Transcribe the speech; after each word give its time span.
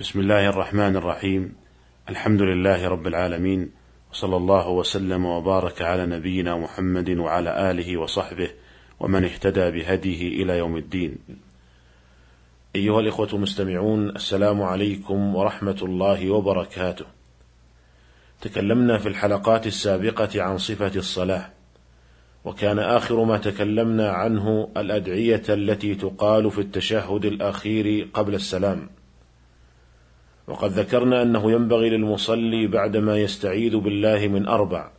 بسم 0.00 0.20
الله 0.20 0.48
الرحمن 0.48 0.96
الرحيم. 0.96 1.54
الحمد 2.08 2.42
لله 2.42 2.88
رب 2.88 3.06
العالمين 3.06 3.70
وصلى 4.12 4.36
الله 4.36 4.68
وسلم 4.68 5.24
وبارك 5.26 5.82
على 5.82 6.06
نبينا 6.06 6.56
محمد 6.56 7.10
وعلى 7.10 7.70
آله 7.70 7.96
وصحبه 7.96 8.50
ومن 9.00 9.24
اهتدى 9.24 9.70
بهديه 9.70 10.42
إلى 10.42 10.58
يوم 10.58 10.76
الدين. 10.76 11.18
أيها 12.76 13.00
الإخوة 13.00 13.28
المستمعون 13.32 14.08
السلام 14.08 14.62
عليكم 14.62 15.36
ورحمة 15.36 15.78
الله 15.82 16.30
وبركاته. 16.30 17.04
تكلمنا 18.40 18.98
في 18.98 19.08
الحلقات 19.08 19.66
السابقة 19.66 20.42
عن 20.42 20.58
صفة 20.58 20.92
الصلاة 20.96 21.50
وكان 22.44 22.78
آخر 22.78 23.24
ما 23.24 23.38
تكلمنا 23.38 24.10
عنه 24.10 24.68
الأدعية 24.76 25.42
التي 25.48 25.94
تقال 25.94 26.50
في 26.50 26.60
التشهد 26.60 27.24
الأخير 27.24 28.08
قبل 28.14 28.34
السلام. 28.34 28.99
وقد 30.50 30.70
ذكرنا 30.70 31.22
أنه 31.22 31.52
ينبغي 31.52 31.90
للمصلي 31.90 32.66
بعدما 32.66 33.18
يستعيذ 33.18 33.76
بالله 33.76 34.28
من 34.28 34.48
أربع 34.48 34.90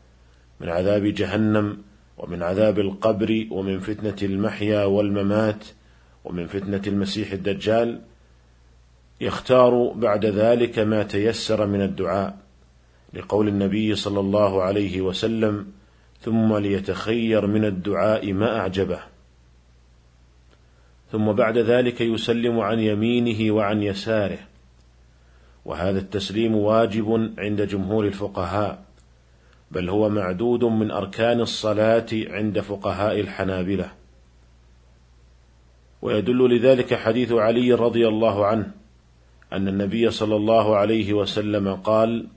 من 0.59 0.69
عذاب 0.69 1.03
جهنم 1.03 1.77
ومن 2.17 2.43
عذاب 2.43 2.79
القبر 2.79 3.47
ومن 3.51 3.79
فتنة 3.79 4.15
المحيا 4.21 4.85
والممات 4.85 5.65
ومن 6.23 6.47
فتنة 6.47 6.81
المسيح 6.87 7.31
الدجال. 7.31 8.01
يختار 9.21 9.93
بعد 9.95 10.25
ذلك 10.25 10.79
ما 10.79 11.03
تيسر 11.03 11.67
من 11.67 11.81
الدعاء 11.81 12.37
لقول 13.13 13.47
النبي 13.47 13.95
صلى 13.95 14.19
الله 14.19 14.61
عليه 14.61 15.01
وسلم 15.01 15.67
ثم 16.21 16.57
ليتخير 16.57 17.47
من 17.47 17.65
الدعاء 17.65 18.33
ما 18.33 18.59
أعجبه. 18.59 18.99
ثم 21.11 21.31
بعد 21.31 21.57
ذلك 21.57 22.01
يسلم 22.01 22.59
عن 22.59 22.79
يمينه 22.79 23.53
وعن 23.53 23.83
يساره. 23.83 24.50
وهذا 25.65 25.99
التسليم 25.99 26.55
واجب 26.55 27.33
عند 27.37 27.61
جمهور 27.61 28.05
الفقهاء 28.05 28.83
بل 29.71 29.89
هو 29.89 30.09
معدود 30.09 30.63
من 30.63 30.91
أركان 30.91 31.41
الصلاة 31.41 32.07
عند 32.13 32.59
فقهاء 32.59 33.19
الحنابلة. 33.19 33.91
ويدل 36.01 36.55
لذلك 36.55 36.93
حديث 36.93 37.31
علي 37.31 37.73
رضي 37.73 38.07
الله 38.07 38.45
عنه 38.45 38.71
أن 39.53 39.67
النبي 39.67 40.11
صلى 40.11 40.35
الله 40.35 40.75
عليه 40.75 41.13
وسلم 41.13 41.75
قال 41.75 42.27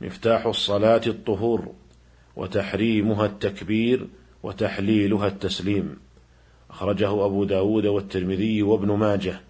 مفتاح 0.00 0.46
الصلاة 0.46 1.00
الطهور 1.06 1.72
وتحريمها 2.36 3.26
التكبير 3.26 4.06
وتحليلها 4.42 5.26
التسليم 5.26 5.96
أخرجه 6.70 7.26
أبو 7.26 7.44
داود 7.44 7.86
والترمذي 7.86 8.62
وابن 8.62 8.92
ماجه 8.92 9.40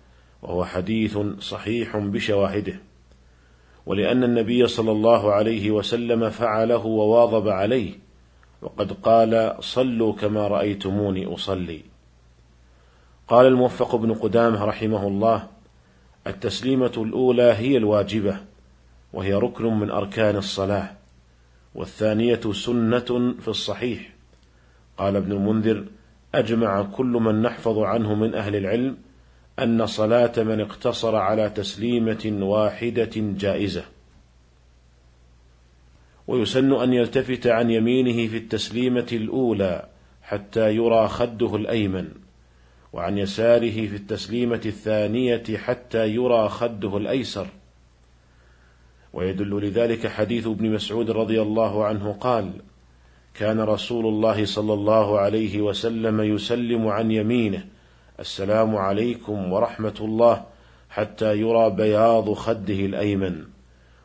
وهو 0.42 0.64
حديث 0.64 1.18
صحيح 1.40 1.96
بشواهده. 1.96 2.80
ولأن 3.88 4.24
النبي 4.24 4.66
صلى 4.66 4.92
الله 4.92 5.32
عليه 5.32 5.70
وسلم 5.70 6.30
فعله 6.30 6.86
وواظب 6.86 7.48
عليه 7.48 7.92
وقد 8.62 8.92
قال 8.92 9.56
صلوا 9.60 10.12
كما 10.12 10.48
رأيتموني 10.48 11.34
أصلي. 11.34 11.80
قال 13.28 13.46
الموفق 13.46 13.96
بن 13.96 14.14
قدامة 14.14 14.64
رحمه 14.64 15.06
الله 15.06 15.46
التسليمة 16.26 16.92
الأولى 16.96 17.42
هي 17.42 17.76
الواجبة 17.76 18.36
وهي 19.12 19.34
ركن 19.34 19.64
من 19.64 19.90
أركان 19.90 20.36
الصلاة 20.36 20.90
والثانية 21.74 22.40
سنة 22.52 23.34
في 23.40 23.48
الصحيح. 23.48 24.14
قال 24.98 25.16
ابن 25.16 25.32
المنذر 25.32 25.84
أجمع 26.34 26.82
كل 26.82 27.06
من 27.06 27.42
نحفظ 27.42 27.78
عنه 27.78 28.14
من 28.14 28.34
أهل 28.34 28.56
العلم 28.56 28.96
أن 29.62 29.86
صلاة 29.86 30.32
من 30.36 30.60
اقتصر 30.60 31.16
على 31.16 31.50
تسليمة 31.50 32.38
واحدة 32.40 33.10
جائزة. 33.16 33.84
ويسن 36.26 36.72
أن 36.72 36.92
يلتفت 36.92 37.46
عن 37.46 37.70
يمينه 37.70 38.28
في 38.28 38.36
التسليمة 38.36 39.06
الأولى 39.12 39.88
حتى 40.22 40.74
يرى 40.74 41.08
خده 41.08 41.56
الأيمن 41.56 42.08
وعن 42.92 43.18
يساره 43.18 43.86
في 43.86 43.96
التسليمة 43.96 44.60
الثانية 44.66 45.44
حتى 45.56 46.08
يرى 46.08 46.48
خده 46.48 46.96
الأيسر. 46.96 47.46
ويدل 49.12 49.60
لذلك 49.66 50.06
حديث 50.06 50.46
ابن 50.46 50.70
مسعود 50.70 51.10
رضي 51.10 51.42
الله 51.42 51.84
عنه 51.84 52.12
قال 52.12 52.52
كان 53.34 53.60
رسول 53.60 54.06
الله 54.06 54.44
صلى 54.44 54.74
الله 54.74 55.18
عليه 55.18 55.60
وسلم 55.60 56.20
يسلم 56.20 56.88
عن 56.88 57.10
يمينه 57.10 57.64
السلام 58.20 58.76
عليكم 58.76 59.52
ورحمة 59.52 59.94
الله 60.00 60.44
حتى 60.90 61.36
يرى 61.36 61.70
بياض 61.70 62.32
خده 62.32 62.74
الأيمن. 62.74 63.44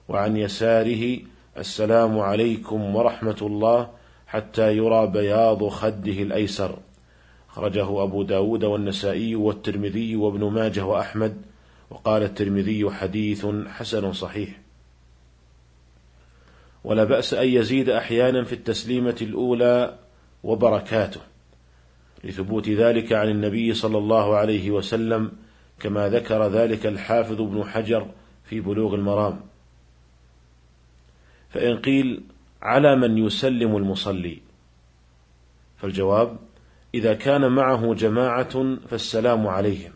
وعن 0.09 0.37
يساره 0.37 1.19
السلام 1.57 2.19
عليكم 2.19 2.95
ورحمة 2.95 3.37
الله 3.41 3.89
حتى 4.27 4.77
يرى 4.77 5.07
بياض 5.07 5.67
خده 5.67 6.11
الأيسر. 6.11 6.77
خرجه 7.47 8.03
أبو 8.03 8.23
داود 8.23 8.63
والنسائي 8.63 9.35
والترمذي 9.35 10.15
وابن 10.15 10.43
ماجه 10.43 10.85
وأحمد 10.85 11.41
وقال 11.89 12.23
الترمذي 12.23 12.89
حديث 12.89 13.45
حسن 13.67 14.13
صحيح. 14.13 14.49
ولا 16.83 17.03
بأس 17.03 17.33
أن 17.33 17.47
يزيد 17.47 17.89
أحيانا 17.89 18.43
في 18.43 18.53
التسليمة 18.53 19.17
الأولى 19.21 19.95
وبركاته. 20.43 21.21
لثبوت 22.23 22.69
ذلك 22.69 23.13
عن 23.13 23.29
النبي 23.29 23.73
صلى 23.73 23.97
الله 23.97 24.35
عليه 24.35 24.71
وسلم 24.71 25.31
كما 25.79 26.09
ذكر 26.09 26.47
ذلك 26.47 26.85
الحافظ 26.85 27.41
ابن 27.41 27.63
حجر 27.63 28.07
في 28.43 28.59
بلوغ 28.59 28.95
المرام. 28.95 29.39
فإن 31.49 31.77
قيل 31.77 32.23
على 32.61 32.95
من 32.95 33.17
يسلم 33.17 33.77
المصلي 33.77 34.37
فالجواب 35.77 36.37
إذا 36.95 37.13
كان 37.13 37.51
معه 37.51 37.93
جماعة 37.93 38.77
فالسلام 38.87 39.47
عليهم 39.47 39.91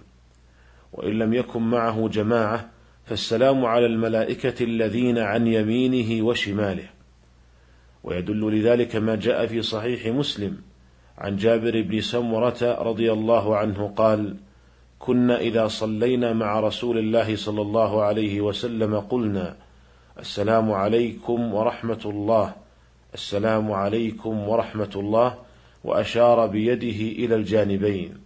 وإن 0.93 1.19
لم 1.19 1.33
يكن 1.33 1.61
معه 1.61 2.07
جماعة 2.07 2.69
فالسلام 3.05 3.65
على 3.65 3.85
الملائكة 3.85 4.63
الذين 4.63 5.17
عن 5.17 5.47
يمينه 5.47 6.25
وشماله. 6.25 6.89
ويدل 8.03 8.59
لذلك 8.59 8.95
ما 8.95 9.15
جاء 9.15 9.47
في 9.47 9.61
صحيح 9.61 10.07
مسلم 10.07 10.57
عن 11.17 11.35
جابر 11.35 11.81
بن 11.81 12.01
سمرة 12.01 12.77
رضي 12.81 13.11
الله 13.11 13.57
عنه 13.57 13.93
قال: 13.95 14.35
كنا 14.99 15.39
إذا 15.39 15.67
صلينا 15.67 16.33
مع 16.33 16.59
رسول 16.59 16.97
الله 16.97 17.35
صلى 17.35 17.61
الله 17.61 18.03
عليه 18.03 18.41
وسلم 18.41 18.99
قلنا: 18.99 19.55
السلام 20.19 20.71
عليكم 20.71 21.53
ورحمة 21.53 22.03
الله، 22.05 22.53
السلام 23.13 23.71
عليكم 23.71 24.49
ورحمة 24.49 24.93
الله، 24.95 25.33
وأشار 25.83 26.47
بيده 26.47 27.25
إلى 27.25 27.35
الجانبين. 27.35 28.17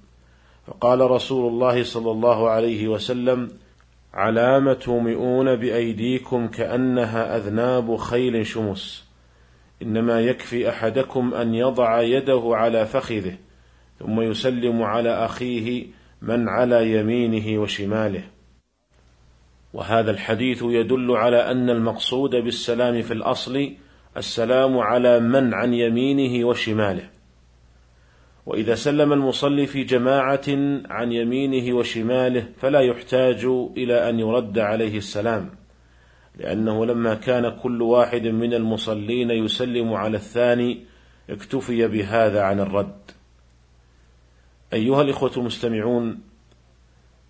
فقال 0.67 1.11
رسول 1.11 1.47
الله 1.53 1.83
صلى 1.83 2.11
الله 2.11 2.49
عليه 2.49 2.87
وسلم: 2.87 3.51
علام 4.13 4.73
تومئون 4.73 5.55
بأيديكم 5.55 6.47
كأنها 6.47 7.37
أذناب 7.37 7.95
خيل 7.95 8.45
شمس. 8.45 9.10
إنما 9.81 10.21
يكفي 10.21 10.69
أحدكم 10.69 11.33
أن 11.33 11.55
يضع 11.55 12.01
يده 12.01 12.41
على 12.45 12.85
فخذه 12.85 13.37
ثم 13.99 14.21
يسلم 14.21 14.81
على 14.83 15.09
أخيه 15.09 15.85
من 16.21 16.49
على 16.49 16.93
يمينه 16.93 17.61
وشماله. 17.61 18.23
وهذا 19.73 20.11
الحديث 20.11 20.63
يدل 20.63 21.11
على 21.11 21.51
أن 21.51 21.69
المقصود 21.69 22.35
بالسلام 22.35 23.01
في 23.01 23.13
الأصل 23.13 23.73
السلام 24.17 24.77
على 24.77 25.19
من 25.19 25.53
عن 25.53 25.73
يمينه 25.73 26.47
وشماله. 26.47 27.09
وإذا 28.45 28.75
سلم 28.75 29.13
المصلي 29.13 29.67
في 29.67 29.83
جماعة 29.83 30.47
عن 30.89 31.11
يمينه 31.11 31.75
وشماله 31.75 32.45
فلا 32.57 32.79
يحتاج 32.79 33.45
إلى 33.77 34.09
أن 34.09 34.19
يرد 34.19 34.59
عليه 34.59 34.97
السلام. 34.97 35.60
لأنه 36.35 36.85
لما 36.85 37.13
كان 37.13 37.49
كل 37.49 37.81
واحد 37.81 38.27
من 38.27 38.53
المصلين 38.53 39.31
يسلم 39.31 39.93
على 39.93 40.17
الثاني 40.17 40.85
اكتفي 41.29 41.87
بهذا 41.87 42.41
عن 42.41 42.59
الرد. 42.59 43.11
أيها 44.73 45.01
الإخوة 45.01 45.31
المستمعون، 45.37 46.19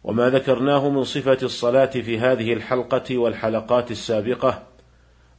وما 0.04 0.30
ذكرناه 0.30 0.90
من 0.90 1.04
صفة 1.04 1.38
الصلاة 1.44 1.86
في 1.86 2.20
هذه 2.20 2.54
الحلقة 2.54 3.18
والحلقات 3.18 3.92
السابقة 3.92 4.64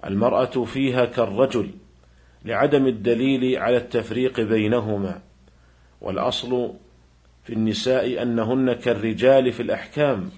المرأة 0.05 0.65
فيها 0.65 1.05
كالرجل 1.05 1.71
لعدم 2.45 2.87
الدليل 2.87 3.57
على 3.57 3.77
التفريق 3.77 4.41
بينهما، 4.41 5.21
والأصل 6.01 6.75
في 7.45 7.53
النساء 7.53 8.23
أنهن 8.23 8.73
كالرجال 8.73 9.53
في 9.53 9.63
الأحكام 9.63 10.31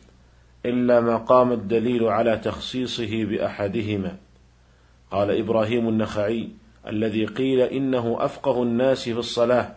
إلا 0.66 1.00
ما 1.00 1.16
قام 1.16 1.52
الدليل 1.52 2.05
على 2.05 2.37
تخصيصه 2.37 3.25
بأحدهما. 3.25 4.16
قال 5.11 5.31
إبراهيم 5.31 5.88
النخعي 5.88 6.49
الذي 6.87 7.26
قيل 7.26 7.61
إنه 7.61 8.16
أفقه 8.20 8.62
الناس 8.62 9.05
في 9.05 9.19
الصلاة. 9.19 9.75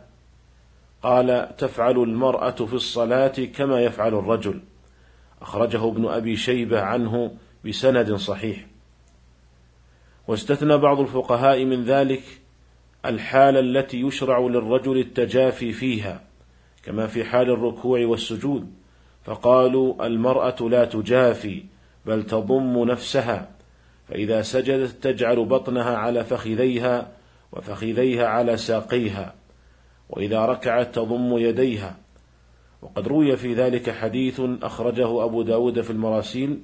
قال 1.03 1.55
تفعل 1.57 1.97
المرأة 1.97 2.51
في 2.51 2.73
الصلاة 2.73 3.27
كما 3.55 3.81
يفعل 3.81 4.13
الرجل. 4.13 4.59
أخرجه 5.41 5.87
ابن 5.87 6.05
أبي 6.05 6.35
شيبة 6.35 6.81
عنه 6.81 7.31
بسند 7.65 8.15
صحيح. 8.15 8.65
واستثنى 10.27 10.77
بعض 10.77 10.99
الفقهاء 10.99 11.65
من 11.65 11.83
ذلك 11.83 12.23
الحال 13.05 13.57
التي 13.57 14.01
يشرع 14.01 14.39
للرجل 14.39 14.97
التجافي 14.97 15.73
فيها 15.73 16.23
كما 16.83 17.07
في 17.07 17.23
حال 17.23 17.49
الركوع 17.49 18.05
والسجود. 18.05 18.71
فقالوا 19.27 20.05
المرأة 20.05 20.55
لا 20.69 20.85
تجافي 20.85 21.63
بل 22.05 22.23
تضم 22.23 22.83
نفسها. 22.83 23.49
فإذا 24.07 24.41
سجدت 24.41 25.03
تجعل 25.03 25.45
بطنها 25.45 25.97
على 25.97 26.23
فخذيها 26.23 27.11
وفخذيها 27.51 28.27
على 28.27 28.57
ساقيها 28.57 29.35
وإذا 30.09 30.45
ركعت 30.45 30.95
تضم 30.95 31.37
يديها. 31.37 31.97
وقد 32.81 33.07
روي 33.07 33.37
في 33.37 33.53
ذلك 33.53 33.89
حديث 33.89 34.41
أخرجه 34.61 35.23
أبو 35.23 35.41
داود 35.41 35.81
في 35.81 35.89
المراسيل 35.89 36.59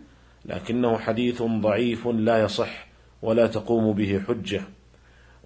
لكنه 0.45 0.97
حديث 0.97 1.41
ضعيف 1.41 2.07
لا 2.07 2.41
يصح 2.41 2.87
ولا 3.21 3.47
تقوم 3.47 3.93
به 3.93 4.21
حجة. 4.27 4.61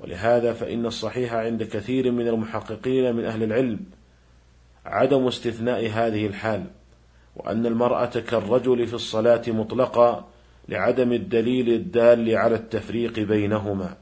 ولهذا 0.02 0.54
فإن 0.54 0.86
الصحيح 0.86 1.34
عند 1.34 1.64
كثير 1.64 2.12
من 2.12 2.28
المحققين 2.28 3.16
من 3.16 3.26
أهل 3.26 3.44
العلم 3.44 3.80
عدم 4.86 5.28
استثناء 5.28 5.90
هذه 5.90 6.28
الحال. 6.28 6.66
وأن 7.38 7.66
المرأة 7.66 8.06
كالرجل 8.06 8.88
في 8.88 8.94
الصلاة 8.94 9.42
مطلقا 9.48 10.28
لعدم 10.70 11.14
الدليل 11.14 11.70
الدال 11.70 12.36
على 12.36 12.56
التفريق 12.56 13.20
بينهما. 13.20 13.96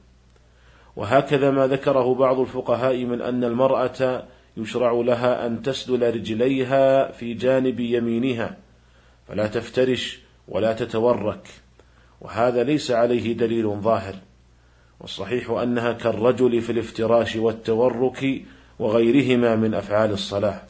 وهكذا 0.95 1.51
ما 1.51 1.67
ذكره 1.67 2.15
بعض 2.15 2.39
الفقهاء 2.39 3.05
من 3.05 3.21
أن 3.21 3.43
المرأة 3.43 4.23
يشرع 4.57 4.91
لها 4.91 5.47
أن 5.47 5.61
تسدل 5.61 6.13
رجليها 6.15 7.11
في 7.11 7.33
جانب 7.33 7.79
يمينها 7.79 8.57
فلا 9.27 9.47
تفترش 9.47 10.19
ولا 10.47 10.73
تتورك 10.73 11.47
وهذا 12.21 12.63
ليس 12.63 12.91
عليه 12.91 13.33
دليل 13.33 13.69
ظاهر. 13.81 14.15
والصحيح 14.99 15.49
أنها 15.49 15.91
كالرجل 15.93 16.61
في 16.61 16.71
الافتراش 16.71 17.35
والتورك 17.35 18.41
وغيرهما 18.79 19.55
من 19.55 19.73
أفعال 19.73 20.11
الصلاة. 20.11 20.61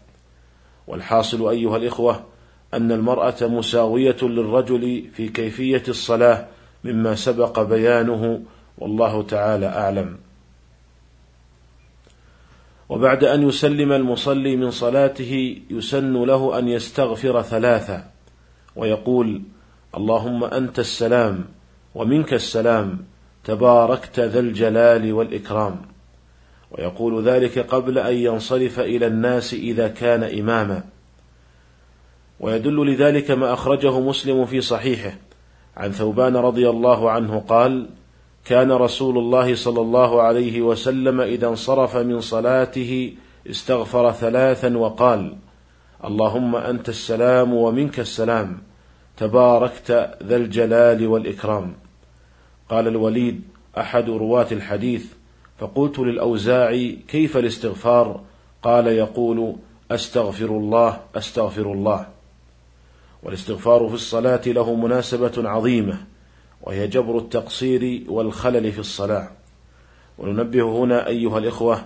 والحاصل 0.87 1.49
أيها 1.49 1.77
الإخوة 1.77 2.34
أن 2.75 2.91
المرأة 2.91 3.35
مساوية 3.41 4.17
للرجل 4.21 5.09
في 5.13 5.27
كيفية 5.29 5.83
الصلاة 5.87 6.47
مما 6.83 7.15
سبق 7.15 7.61
بيانه 7.61 8.41
والله 8.77 9.23
تعالى 9.23 9.65
أعلم. 9.65 10.17
وبعد 12.89 13.23
أن 13.23 13.47
يسلم 13.47 13.91
المصلي 13.91 14.55
من 14.55 14.71
صلاته 14.71 15.61
يسن 15.69 16.23
له 16.23 16.59
أن 16.59 16.67
يستغفر 16.67 17.41
ثلاثة 17.41 18.03
ويقول 18.75 19.41
اللهم 19.97 20.43
أنت 20.43 20.79
السلام 20.79 21.45
ومنك 21.95 22.33
السلام 22.33 22.99
تباركت 23.43 24.19
ذا 24.19 24.39
الجلال 24.39 25.13
والإكرام. 25.13 25.81
ويقول 26.71 27.23
ذلك 27.23 27.59
قبل 27.59 27.97
أن 27.97 28.13
ينصرف 28.13 28.79
إلى 28.79 29.07
الناس 29.07 29.53
إذا 29.53 29.87
كان 29.87 30.23
إماما. 30.23 30.94
ويدل 32.39 32.85
لذلك 32.85 33.31
ما 33.31 33.53
أخرجه 33.53 33.99
مسلم 33.99 34.45
في 34.45 34.61
صحيحه. 34.61 35.17
عن 35.77 35.91
ثوبان 35.91 36.35
رضي 36.35 36.69
الله 36.69 37.11
عنه 37.11 37.39
قال 37.39 37.89
كان 38.45 38.71
رسول 38.71 39.17
الله 39.17 39.55
صلى 39.55 39.81
الله 39.81 40.21
عليه 40.21 40.61
وسلم 40.61 41.21
إذا 41.21 41.47
انصرف 41.47 41.97
من 41.97 42.21
صلاته 42.21 43.13
استغفر 43.49 44.11
ثلاثا 44.11 44.77
وقال 44.77 45.35
اللهم 46.05 46.55
أنت 46.55 46.89
السلام 46.89 47.53
ومنك 47.53 47.99
السلام 47.99 48.57
تباركت 49.17 50.17
ذا 50.23 50.35
الجلال 50.35 51.07
والإكرام. 51.07 51.73
قال 52.69 52.87
الوليد 52.87 53.41
أحد 53.77 54.09
رواة 54.09 54.47
الحديث. 54.51 55.05
فقلت 55.59 55.99
للأوزاعي 55.99 56.99
كيف 57.07 57.37
الاستغفار؟ 57.37 58.21
قال 58.63 58.87
يقول 58.87 59.55
أستغفر 59.91 60.45
الله 60.45 60.97
أستغفر 61.15 61.71
الله. 61.71 62.14
والاستغفار 63.25 63.87
في 63.87 63.93
الصلاة 63.93 64.41
له 64.45 64.75
مناسبة 64.75 65.49
عظيمة 65.49 65.97
وهي 66.61 66.87
جبر 66.87 67.17
التقصير 67.17 68.03
والخلل 68.07 68.71
في 68.71 68.79
الصلاة. 68.79 69.29
وننبه 70.17 70.63
هنا 70.63 71.07
أيها 71.07 71.37
الإخوة 71.37 71.85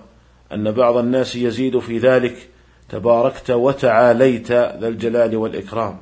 أن 0.52 0.70
بعض 0.70 0.96
الناس 0.96 1.36
يزيد 1.36 1.78
في 1.78 1.98
ذلك 1.98 2.48
تباركت 2.88 3.50
وتعاليت 3.50 4.52
ذا 4.52 4.88
الجلال 4.88 5.36
والإكرام 5.36 5.96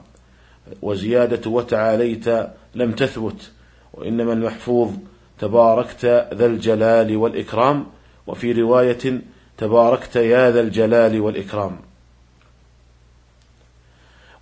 وزيادة 0.83 1.51
وتعاليت 1.51 2.29
لم 2.75 2.93
تثبت 2.93 3.51
وإنما 3.95 4.33
المحفوظ 4.33 4.91
تباركت 5.39 6.05
ذا 6.35 6.47
الجلال 6.47 7.17
والإكرام 7.17 7.87
وفي 8.27 8.53
رواية 8.53 9.23
تباركت 9.59 10.17
يا 10.17 10.51
ذا 10.51 10.61
الجلال 10.61 11.21
والإكرام. 11.21 11.88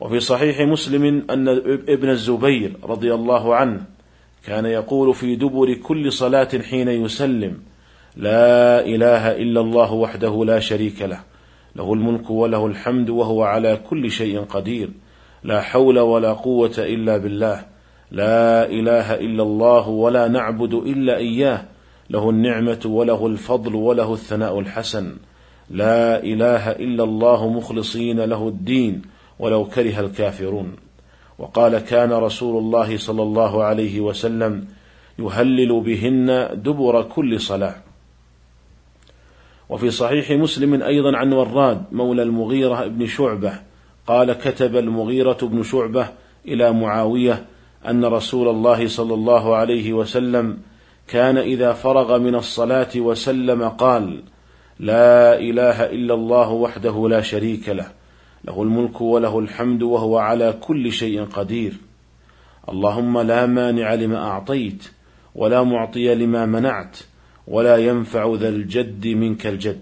وفي 0.00 0.20
صحيح 0.20 0.60
مسلم 0.60 1.26
أن 1.30 1.48
ابن 1.88 2.10
الزبير 2.10 2.76
رضي 2.84 3.14
الله 3.14 3.54
عنه 3.54 3.80
كان 4.46 4.66
يقول 4.66 5.14
في 5.14 5.36
دبر 5.36 5.74
كل 5.74 6.12
صلاة 6.12 6.48
حين 6.70 6.88
يسلم 6.88 7.58
لا 8.16 8.80
إله 8.86 9.36
إلا 9.36 9.60
الله 9.60 9.92
وحده 9.92 10.44
لا 10.44 10.58
شريك 10.58 11.02
له 11.02 11.20
له 11.76 11.92
الملك 11.92 12.30
وله 12.30 12.66
الحمد 12.66 13.10
وهو 13.10 13.42
على 13.42 13.78
كل 13.90 14.10
شيء 14.10 14.40
قدير 14.40 14.90
لا 15.44 15.60
حول 15.60 15.98
ولا 15.98 16.32
قوة 16.32 16.74
إلا 16.78 17.16
بالله 17.16 17.64
لا 18.10 18.66
إله 18.66 19.14
إلا 19.14 19.42
الله 19.42 19.88
ولا 19.88 20.28
نعبد 20.28 20.74
إلا 20.74 21.16
إياه 21.16 21.64
له 22.10 22.30
النعمة 22.30 22.80
وله 22.84 23.26
الفضل 23.26 23.74
وله 23.74 24.12
الثناء 24.12 24.60
الحسن 24.60 25.16
لا 25.70 26.22
إله 26.22 26.70
إلا 26.70 27.04
الله 27.04 27.48
مخلصين 27.48 28.20
له 28.20 28.48
الدين 28.48 29.02
ولو 29.38 29.64
كره 29.64 30.00
الكافرون. 30.00 30.76
وقال 31.38 31.78
كان 31.78 32.12
رسول 32.12 32.58
الله 32.58 32.98
صلى 32.98 33.22
الله 33.22 33.64
عليه 33.64 34.00
وسلم 34.00 34.66
يهلل 35.18 35.80
بهن 35.80 36.48
دبر 36.54 37.02
كل 37.02 37.40
صلاة. 37.40 37.74
وفي 39.68 39.90
صحيح 39.90 40.30
مسلم 40.30 40.82
أيضا 40.82 41.16
عن 41.16 41.32
وراد 41.32 41.82
مولى 41.92 42.22
المغيرة 42.22 42.86
بن 42.86 43.06
شعبة 43.06 43.52
قال 44.06 44.32
كتب 44.32 44.76
المغيرة 44.76 45.38
بن 45.42 45.62
شعبة 45.62 46.08
إلى 46.48 46.72
معاوية 46.72 47.44
أن 47.88 48.04
رسول 48.04 48.48
الله 48.48 48.88
صلى 48.88 49.14
الله 49.14 49.56
عليه 49.56 49.92
وسلم 49.92 50.58
كان 51.08 51.38
إذا 51.38 51.72
فرغ 51.72 52.18
من 52.18 52.34
الصلاة 52.34 52.88
وسلم 52.96 53.68
قال 53.68 54.22
لا 54.78 55.38
إله 55.38 55.84
إلا 55.84 56.14
الله 56.14 56.50
وحده 56.50 57.08
لا 57.08 57.20
شريك 57.20 57.68
له 57.68 57.86
له 58.46 58.62
الملك 58.62 59.00
وله 59.00 59.38
الحمد 59.38 59.82
وهو 59.82 60.18
على 60.18 60.52
كل 60.60 60.92
شيء 60.92 61.24
قدير. 61.24 61.72
اللهم 62.68 63.18
لا 63.18 63.46
مانع 63.46 63.94
لما 63.94 64.18
أعطيت 64.18 64.90
ولا 65.34 65.62
معطي 65.62 66.14
لما 66.14 66.46
منعت 66.46 66.98
ولا 67.48 67.76
ينفع 67.76 68.34
ذا 68.34 68.48
الجد 68.48 69.06
منك 69.06 69.46
الجد. 69.46 69.80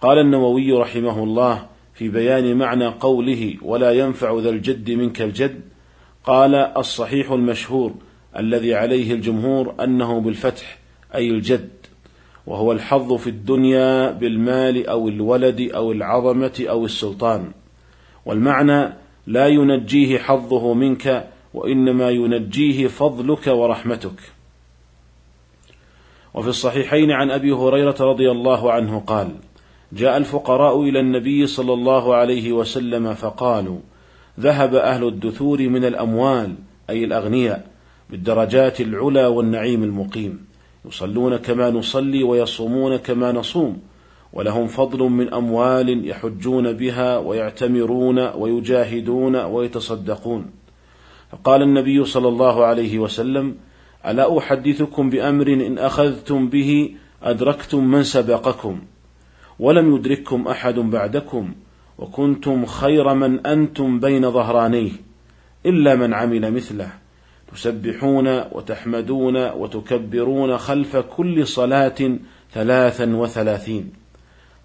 قال 0.00 0.18
النووي 0.18 0.72
رحمه 0.72 1.22
الله 1.24 1.66
في 1.94 2.08
بيان 2.08 2.56
معنى 2.56 2.86
قوله 2.86 3.54
ولا 3.62 3.92
ينفع 3.92 4.38
ذا 4.38 4.50
الجد 4.50 4.90
منك 4.90 5.22
الجد 5.22 5.60
قال 6.24 6.54
الصحيح 6.54 7.30
المشهور 7.30 7.94
الذي 8.36 8.74
عليه 8.74 9.12
الجمهور 9.12 9.74
أنه 9.84 10.20
بالفتح 10.20 10.78
أي 11.14 11.30
الجد. 11.30 11.70
وهو 12.46 12.72
الحظ 12.72 13.12
في 13.12 13.30
الدنيا 13.30 14.10
بالمال 14.10 14.86
أو 14.86 15.08
الولد 15.08 15.60
أو 15.60 15.92
العظمة 15.92 16.64
أو 16.68 16.84
السلطان. 16.84 17.52
والمعنى 18.26 18.92
لا 19.26 19.46
ينجيه 19.46 20.18
حظه 20.18 20.74
منك 20.74 21.28
وإنما 21.54 22.10
ينجيه 22.10 22.86
فضلك 22.86 23.46
ورحمتك. 23.46 24.20
وفي 26.34 26.48
الصحيحين 26.48 27.10
عن 27.10 27.30
أبي 27.30 27.52
هريرة 27.52 27.96
رضي 28.00 28.30
الله 28.30 28.72
عنه 28.72 28.98
قال 29.06 29.28
جاء 29.92 30.16
الفقراء 30.16 30.82
إلى 30.82 31.00
النبي 31.00 31.46
صلى 31.46 31.72
الله 31.72 32.14
عليه 32.14 32.52
وسلم 32.52 33.14
فقالوا 33.14 33.78
ذهب 34.40 34.74
أهل 34.74 35.04
الدثور 35.08 35.68
من 35.68 35.84
الأموال 35.84 36.54
أي 36.90 37.04
الأغنياء 37.04 37.66
بالدرجات 38.10 38.80
العلى 38.80 39.26
والنعيم 39.26 39.82
المقيم. 39.82 40.46
يصلون 40.84 41.36
كما 41.36 41.70
نصلي 41.70 42.22
ويصومون 42.22 42.96
كما 42.96 43.32
نصوم 43.32 43.78
ولهم 44.32 44.66
فضل 44.66 44.98
من 44.98 45.34
أموال 45.34 46.08
يحجون 46.08 46.72
بها 46.72 47.18
ويعتمرون 47.18 48.18
ويجاهدون 48.18 49.36
ويتصدقون. 49.36 50.50
فقال 51.32 51.62
النبي 51.62 52.04
صلى 52.04 52.28
الله 52.28 52.64
عليه 52.64 52.98
وسلم 52.98 53.54
ألا 54.06 54.38
أحدثكم 54.38 55.10
بأمر 55.10 55.46
إن 55.46 55.78
أخذتم 55.78 56.48
به 56.48 56.94
أدركتم 57.22 57.84
من 57.84 58.02
سبقكم 58.02 58.80
ولم 59.58 59.96
يدرككم 59.96 60.48
أحد 60.48 60.74
بعدكم 60.74 61.54
وكنتم 61.98 62.66
خير 62.66 63.14
من 63.14 63.46
أنتم 63.46 64.00
بين 64.00 64.30
ظهرانيه 64.30 64.90
إلا 65.66 65.94
من 65.94 66.14
عمل 66.14 66.52
مثله. 66.52 67.03
تسبحون 67.54 68.42
وتحمدون 68.52 69.50
وتكبرون 69.50 70.58
خلف 70.58 70.96
كل 70.96 71.46
صلاة 71.46 72.18
ثلاثا 72.52 73.16
وثلاثين. 73.16 73.92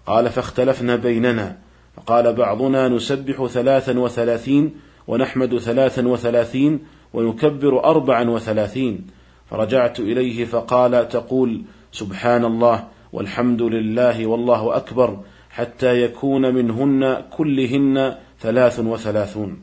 قال 0.06 0.30
فاختلفنا 0.30 0.96
بيننا 0.96 1.56
فقال 1.96 2.32
بعضنا 2.32 2.88
نسبح 2.88 3.46
ثلاثا 3.46 3.98
وثلاثين 3.98 4.74
ونحمد 5.08 5.58
ثلاثا 5.58 6.08
وثلاثين 6.08 6.80
ونكبر 7.14 7.84
أربعا 7.84 8.30
وثلاثين. 8.30 9.06
فرجعت 9.50 10.00
إليه 10.00 10.44
فقال 10.44 11.08
تقول 11.08 11.62
سبحان 11.92 12.44
الله 12.44 12.84
والحمد 13.12 13.62
لله 13.62 14.26
والله 14.26 14.76
أكبر 14.76 15.18
حتى 15.50 16.02
يكون 16.02 16.54
منهن 16.54 17.22
كلهن 17.30 18.14
ثلاث 18.40 18.80
وثلاثون. 18.80 19.62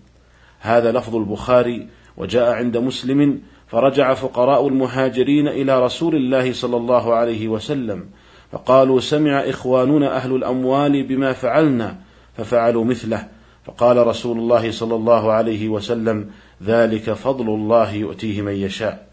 هذا 0.60 0.92
لفظ 0.92 1.16
البخاري 1.16 1.88
وجاء 2.18 2.52
عند 2.52 2.78
مسلم 2.78 3.42
فرجع 3.68 4.14
فقراء 4.14 4.68
المهاجرين 4.68 5.48
إلى 5.48 5.84
رسول 5.86 6.16
الله 6.16 6.54
صلى 6.54 6.78
الله 6.78 7.14
عليه 7.14 7.48
وسلم 7.48 8.06
فقالوا 8.52 9.00
سمع 9.00 9.40
إخواننا 9.40 10.16
أهل 10.16 10.36
الأموال 10.36 11.04
بما 11.04 11.34
فعلنا 11.34 11.96
ففعلوا 12.38 12.86
مثله. 12.86 13.28
فقال 13.66 14.08
رسول 14.08 14.38
الله 14.38 14.72
صلى 14.72 14.96
الله 14.96 15.32
عليه 15.32 15.70
وسلم 15.70 16.30
ذلك 16.64 17.14
فضل 17.14 17.50
الله 17.50 17.94
يؤتيه 17.94 18.42
من 18.42 18.54
يشاء. 18.54 19.08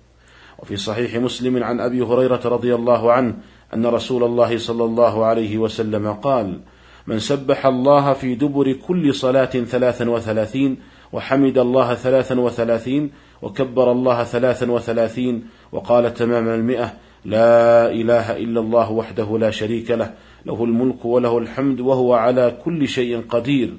وفي 0.59 0.77
صحيح 0.77 1.17
مسلم 1.17 1.65
عن 1.65 1.81
أبي 1.81 2.03
هريرة 2.03 2.41
رضي 2.45 2.75
الله 2.75 3.13
عنه 3.13 3.35
أن 3.75 3.87
رسول 3.87 4.25
الله 4.25 4.59
صلى 4.59 4.85
الله 4.85 5.25
عليه 5.25 5.59
وسلم 5.59 6.13
قال 6.13 6.61
من 7.07 7.19
سبح 7.19 7.67
الله 7.67 8.13
في 8.13 8.35
دبر 8.35 8.73
كل 8.73 9.15
صلاة 9.15 9.45
ثلاثا 9.45 10.11
وثلاثين 10.11 10.77
وحمد 11.15 11.59
الله 11.59 11.95
ثلاثا 11.95 12.41
وثلاثين 12.41 13.11
وكبر 13.43 13.93
الله 13.93 14.25
ثلاثا 14.25 14.71
وثلاثين 14.71 15.47
وقال 15.73 16.15
تمام 16.15 16.49
المئة 16.49 16.95
لا 17.25 17.91
إله 17.91 18.37
إلا 18.37 18.61
الله 18.61 18.91
وحده 18.93 19.39
لا 19.39 19.51
شريك 19.51 19.91
له 19.91 20.15
له 20.47 20.65
الملك 20.65 21.05
وله 21.05 21.39
الحمد 21.39 21.81
وهو 21.81 22.15
على 22.15 22.59
كل 22.65 22.89
شيء 22.89 23.25
قدير 23.29 23.77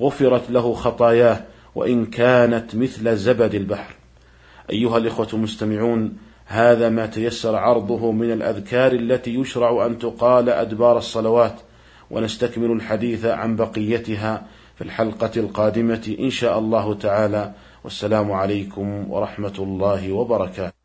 غفرت 0.00 0.50
له 0.50 0.72
خطاياه 0.72 1.44
وإن 1.74 2.06
كانت 2.06 2.76
مثل 2.76 3.16
زبد 3.16 3.54
البحر 3.54 3.94
أيها 4.70 4.98
الإخوة 4.98 5.28
المستمعون 5.32 6.16
هذا 6.46 6.88
ما 6.88 7.06
تيسر 7.06 7.56
عرضه 7.56 8.12
من 8.12 8.32
الأذكار 8.32 8.92
التي 8.92 9.34
يشرع 9.34 9.86
أن 9.86 9.98
تقال 9.98 10.48
أدبار 10.48 10.98
الصلوات 10.98 11.54
ونستكمل 12.10 12.72
الحديث 12.72 13.24
عن 13.24 13.56
بقيتها 13.56 14.46
في 14.78 14.84
الحلقة 14.84 15.30
القادمة 15.36 16.16
إن 16.20 16.30
شاء 16.30 16.58
الله 16.58 16.94
تعالى. 16.94 17.52
والسلام 17.84 18.32
عليكم 18.32 19.10
ورحمة 19.10 19.56
الله 19.58 20.12
وبركاته. 20.12 20.77